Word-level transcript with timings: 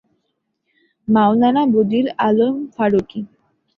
Maulana 1.07 1.63
Badiul 1.73 2.07
Alam 2.27 2.55
Farooki. 2.75 3.19